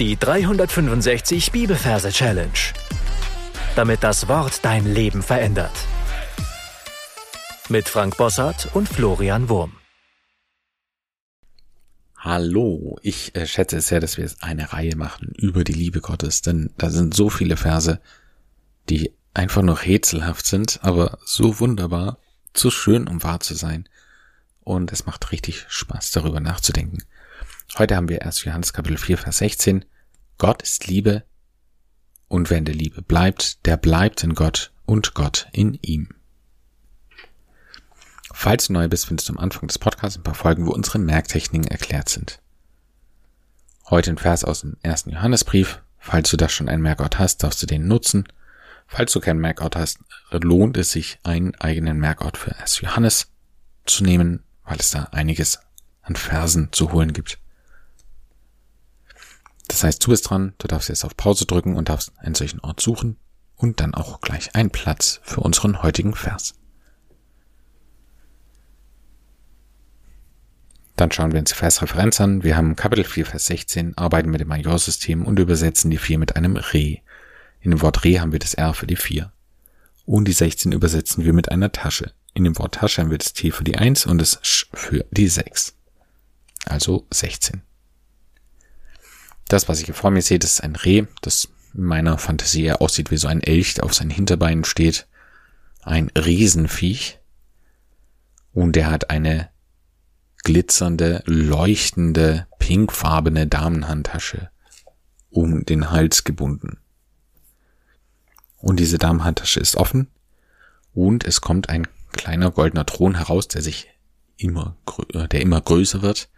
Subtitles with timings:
[0.00, 2.50] Die 365 Bibelverse Challenge.
[3.76, 5.70] Damit das Wort dein Leben verändert.
[7.68, 9.76] Mit Frank Bossart und Florian Wurm.
[12.16, 16.42] Hallo, ich äh, schätze es sehr, dass wir eine Reihe machen über die Liebe Gottes,
[16.42, 18.00] denn da sind so viele Verse,
[18.88, 22.18] die einfach nur rätselhaft sind, aber so wunderbar,
[22.52, 23.88] zu schön, um wahr zu sein.
[24.64, 27.04] Und es macht richtig Spaß, darüber nachzudenken.
[27.76, 29.84] Heute haben wir erst Johannes Kapitel 4, Vers 16.
[30.38, 31.24] Gott ist Liebe
[32.28, 36.08] und wer in der Liebe bleibt, der bleibt in Gott und Gott in ihm.
[38.32, 41.00] Falls du neu bist, findest du am Anfang des Podcasts ein paar Folgen, wo unsere
[41.00, 42.40] Merktechniken erklärt sind.
[43.90, 45.82] Heute ein Vers aus dem ersten Johannesbrief.
[45.98, 48.28] Falls du da schon einen Merkort hast, darfst du den nutzen.
[48.86, 49.98] Falls du keinen Merkort hast,
[50.30, 52.82] lohnt es sich, einen eigenen Merkort für 1.
[52.82, 53.32] Johannes
[53.84, 55.58] zu nehmen, weil es da einiges
[56.02, 57.40] an Versen zu holen gibt.
[59.74, 62.60] Das heißt, du bist dran, du darfst jetzt auf Pause drücken und darfst einen solchen
[62.60, 63.16] Ort suchen
[63.56, 66.54] und dann auch gleich einen Platz für unseren heutigen Vers.
[70.94, 72.44] Dann schauen wir uns die Versreferenz an.
[72.44, 76.36] Wir haben Kapitel 4, Vers 16, arbeiten mit dem Majorsystem und übersetzen die 4 mit
[76.36, 76.98] einem Re.
[77.58, 79.32] In dem Wort Re haben wir das R für die 4.
[80.06, 82.12] Und die 16 übersetzen wir mit einer Tasche.
[82.32, 85.04] In dem Wort Tasche haben wir das T für die 1 und das Sch für
[85.10, 85.74] die 6.
[86.64, 87.62] Also 16.
[89.54, 92.64] Das, was ich hier vor mir sehe, das ist ein Reh, das in meiner Fantasie
[92.64, 95.06] eher aussieht wie so ein Elch, der auf seinen Hinterbeinen steht.
[95.80, 97.20] Ein Riesenviech.
[98.52, 99.50] Und der hat eine
[100.42, 104.50] glitzernde, leuchtende, pinkfarbene Damenhandtasche
[105.30, 106.78] um den Hals gebunden.
[108.56, 110.08] Und diese Damenhandtasche ist offen
[110.94, 113.88] und es kommt ein kleiner goldener Thron heraus, der sich
[114.36, 114.76] immer,
[115.12, 116.28] äh, der immer größer wird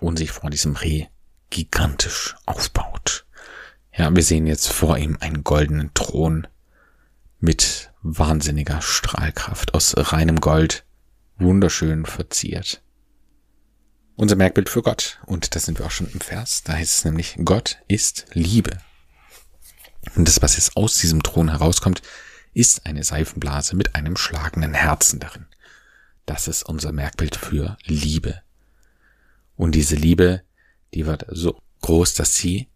[0.00, 1.06] und sich vor diesem Reh
[1.52, 3.26] gigantisch aufbaut.
[3.94, 6.48] Ja, wir sehen jetzt vor ihm einen goldenen Thron
[7.38, 10.84] mit wahnsinniger Strahlkraft aus reinem Gold,
[11.36, 12.82] wunderschön verziert.
[14.16, 17.04] Unser Merkbild für Gott, und das sind wir auch schon im Vers, da heißt es
[17.04, 18.78] nämlich, Gott ist Liebe.
[20.16, 22.02] Und das, was jetzt aus diesem Thron herauskommt,
[22.54, 25.46] ist eine Seifenblase mit einem schlagenden Herzen darin.
[26.26, 28.42] Das ist unser Merkbild für Liebe.
[29.56, 30.42] Und diese Liebe
[30.94, 32.68] die wird so groß, dass sie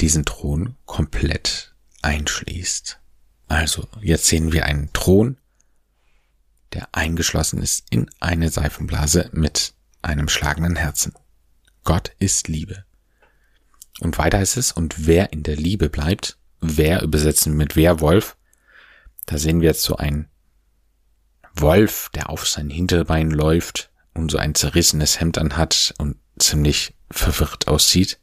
[0.00, 3.00] diesen Thron komplett einschließt.
[3.48, 5.38] Also, jetzt sehen wir einen Thron,
[6.72, 11.14] der eingeschlossen ist in eine Seifenblase mit einem schlagenden Herzen.
[11.84, 12.84] Gott ist Liebe.
[14.00, 18.36] Und weiter ist es, und wer in der Liebe bleibt, wer übersetzen mit Werwolf,
[19.24, 20.28] da sehen wir jetzt so einen
[21.54, 27.68] Wolf, der auf sein Hinterbein läuft und so ein zerrissenes Hemd anhat und ziemlich verwirrt
[27.68, 28.18] aussieht.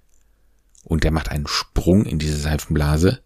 [0.84, 3.24] Und der macht einen Sprung in diese Seifenblase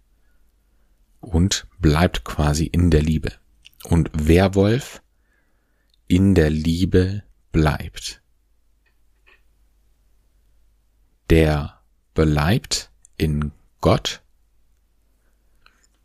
[1.20, 3.34] und bleibt quasi in der Liebe.
[3.84, 5.02] Und Werwolf
[6.08, 8.22] in der Liebe bleibt.
[11.30, 11.82] Der
[12.14, 14.22] bleibt in Gott.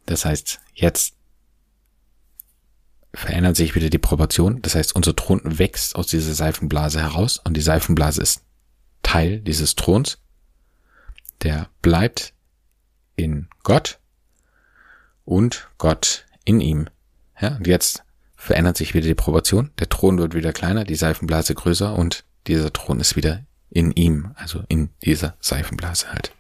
[0.07, 1.15] Das heißt, jetzt
[3.15, 4.63] verändert sich wieder die Proportion.
[4.63, 8.43] Das heißt, unser Thron wächst aus dieser Seifenblase heraus und die Seifenblase ist
[9.03, 10.19] Teil dieses Throns,
[11.43, 12.35] der bleibt
[13.17, 13.99] in Gott
[15.25, 16.89] und Gott in ihm.
[17.41, 18.05] Ja, und jetzt
[18.37, 19.71] verändert sich wieder die Proportion.
[19.79, 24.33] Der Thron wird wieder kleiner, die Seifenblase größer und dieser Thron ist wieder in ihm,
[24.35, 26.33] also in dieser Seifenblase halt.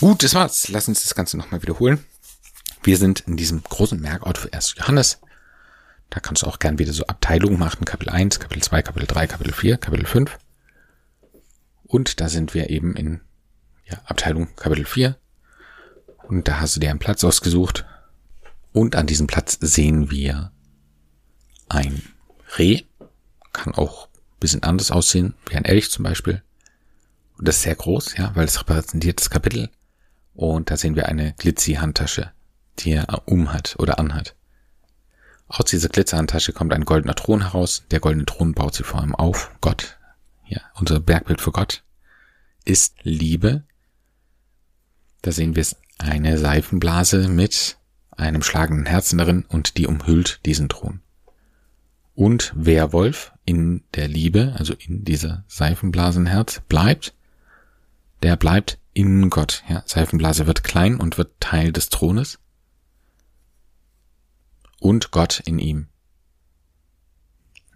[0.00, 0.68] Gut, das war's.
[0.68, 2.04] Lass uns das Ganze nochmal wiederholen.
[2.82, 4.76] Wir sind in diesem großen Merkort für 1.
[4.78, 5.20] Johannes.
[6.10, 9.28] Da kannst du auch gern wieder so Abteilungen machen, Kapitel 1, Kapitel 2, Kapitel 3,
[9.28, 10.38] Kapitel 4, Kapitel 5.
[11.84, 13.20] Und da sind wir eben in
[13.84, 15.16] ja, Abteilung Kapitel 4.
[16.24, 17.84] Und da hast du dir einen Platz ausgesucht.
[18.72, 20.52] Und an diesem Platz sehen wir
[21.68, 22.02] ein
[22.58, 22.82] Reh.
[23.52, 26.42] Kann auch ein bisschen anders aussehen, wie ein Elch zum Beispiel.
[27.38, 29.70] Und das ist sehr groß, ja, weil es repräsentiert das Kapitel.
[30.34, 32.32] Und da sehen wir eine Glitzy-Handtasche,
[32.80, 34.34] die er umhat oder anhat.
[35.52, 37.82] Aus dieser Glitzerhandtasche kommt ein goldener Thron heraus.
[37.90, 39.50] Der goldene Thron baut sie vor allem auf.
[39.60, 39.98] Gott,
[40.46, 41.82] ja, unser Bergbild für Gott,
[42.64, 43.64] ist Liebe.
[45.22, 47.78] Da sehen wir es eine Seifenblase mit
[48.12, 51.00] einem schlagenden Herzen darin und die umhüllt diesen Thron.
[52.14, 57.12] Und Werwolf in der Liebe, also in dieser Seifenblasenherz, bleibt,
[58.22, 59.64] der bleibt in Gott.
[59.68, 62.38] Ja, Seifenblase wird klein und wird Teil des Thrones
[64.80, 65.88] und Gott in ihm.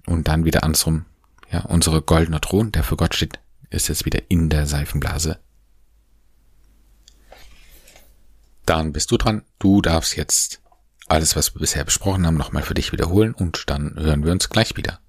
[0.06, 1.06] Und dann wieder andersrum,
[1.50, 3.38] Ja, unsere goldene Thron, der für Gott steht,
[3.70, 5.38] ist jetzt wieder in der Seifenblase.
[8.66, 9.42] Dann bist du dran.
[9.58, 10.60] Du darfst jetzt
[11.06, 14.48] alles, was wir bisher besprochen haben, nochmal für dich wiederholen und dann hören wir uns
[14.48, 15.00] gleich wieder.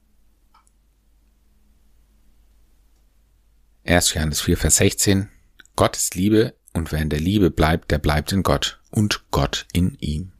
[3.85, 4.13] 1.
[4.13, 5.29] Johannes 4, Vers 16.
[5.75, 9.67] Gott ist Liebe und wer in der Liebe bleibt, der bleibt in Gott und Gott
[9.73, 10.34] in ihm.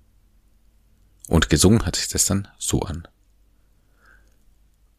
[1.28, 3.08] Und gesungen hat sich das dann so an.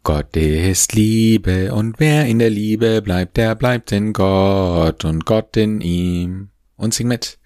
[0.03, 5.57] Gott ist Liebe und wer in der Liebe bleibt, der bleibt in Gott und Gott
[5.57, 6.51] in ihm.
[6.77, 7.39] Und sing mit.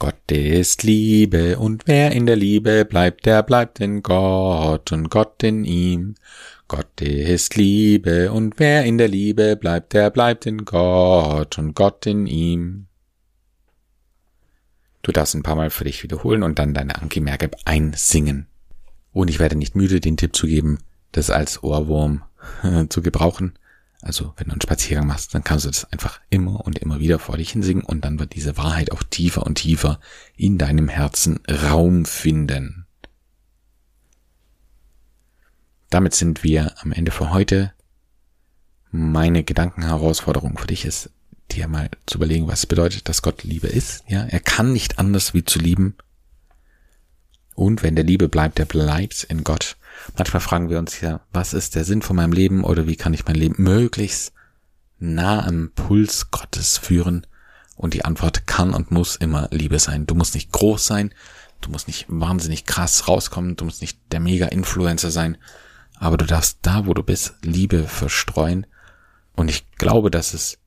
[0.00, 5.42] Gott ist Liebe und wer in der Liebe bleibt, der bleibt in Gott und Gott
[5.44, 6.16] in ihm.
[6.66, 12.06] Gott ist Liebe und wer in der Liebe bleibt, der bleibt in Gott und Gott
[12.06, 12.86] in ihm.
[15.04, 18.46] Du darfst ein paar Mal für dich wiederholen und dann deine Anki Merke einsingen.
[19.12, 20.78] Und ich werde nicht müde, den Tipp zu geben,
[21.12, 22.22] das als Ohrwurm
[22.88, 23.52] zu gebrauchen.
[24.00, 27.18] Also wenn du einen Spaziergang machst, dann kannst du das einfach immer und immer wieder
[27.18, 30.00] vor dich hinsingen und dann wird diese Wahrheit auch tiefer und tiefer
[30.36, 32.86] in deinem Herzen Raum finden.
[35.90, 37.74] Damit sind wir am Ende für heute.
[38.90, 41.10] Meine Gedankenherausforderung für dich ist,
[41.54, 44.04] dir mal zu überlegen, was bedeutet, dass Gott Liebe ist.
[44.08, 45.96] Ja, er kann nicht anders wie zu lieben.
[47.54, 49.76] Und wenn der Liebe bleibt, der bleibt in Gott.
[50.16, 53.14] Manchmal fragen wir uns ja, was ist der Sinn von meinem Leben oder wie kann
[53.14, 54.32] ich mein Leben möglichst
[54.98, 57.26] nah am Puls Gottes führen?
[57.76, 60.06] Und die Antwort kann und muss immer Liebe sein.
[60.06, 61.12] Du musst nicht groß sein,
[61.60, 65.38] du musst nicht wahnsinnig krass rauskommen, du musst nicht der Mega-Influencer sein,
[65.98, 68.66] aber du darfst da, wo du bist, Liebe verstreuen.
[69.34, 70.58] Und ich glaube, dass es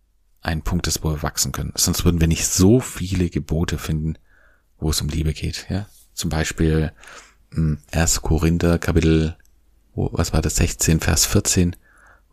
[0.41, 1.73] ein Punkt ist, wo wir wachsen können.
[1.75, 4.17] Sonst würden wir nicht so viele Gebote finden,
[4.79, 5.67] wo es um Liebe geht.
[5.69, 6.91] Ja, zum Beispiel
[7.51, 8.15] 1.
[8.15, 9.37] Hm, Korinther Kapitel,
[9.93, 11.75] was war das, 16, Vers 14,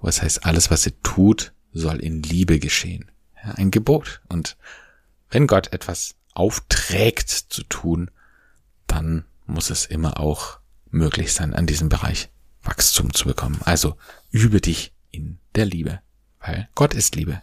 [0.01, 3.11] wo es heißt, alles, was ihr tut, soll in Liebe geschehen.
[3.43, 4.21] Ja, ein Gebot.
[4.29, 4.57] Und
[5.31, 8.11] wenn Gott etwas aufträgt zu tun,
[8.87, 10.59] dann muss es immer auch
[10.91, 12.29] möglich sein, an diesem Bereich
[12.63, 13.61] Wachstum zu bekommen.
[13.65, 13.97] Also
[14.31, 16.01] übe dich in der Liebe,
[16.41, 17.43] weil Gott ist Liebe.